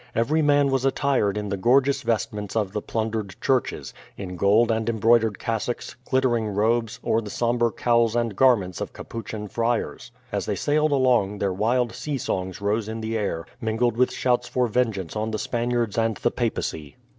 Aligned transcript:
Every 0.15 0.41
man 0.41 0.71
was 0.71 0.83
attired 0.83 1.37
in 1.37 1.49
the 1.49 1.57
gorgeous 1.57 2.01
vestments 2.01 2.55
of 2.55 2.73
the 2.73 2.81
plundered 2.81 3.35
churches 3.39 3.93
in 4.17 4.35
gold 4.35 4.71
and 4.71 4.89
embroidered 4.89 5.37
cassocks, 5.37 5.95
glittering 6.05 6.47
robes, 6.47 6.99
or 7.03 7.21
the 7.21 7.29
sombre 7.29 7.71
cowls 7.71 8.15
and 8.15 8.35
garments 8.35 8.81
of 8.81 8.93
Capuchin 8.93 9.47
friars. 9.47 10.09
As 10.31 10.47
they 10.47 10.55
sailed 10.55 10.91
along 10.91 11.37
their 11.37 11.53
wild 11.53 11.93
sea 11.93 12.17
songs 12.17 12.61
rose 12.61 12.87
in 12.87 13.01
the 13.01 13.15
air, 13.15 13.45
mingled 13.61 13.95
with 13.95 14.11
shouts 14.11 14.47
for 14.47 14.65
vengeance 14.65 15.15
on 15.15 15.29
the 15.29 15.37
Spaniards 15.37 15.99
and 15.99 16.17
the 16.17 16.31
Papacy. 16.31 16.95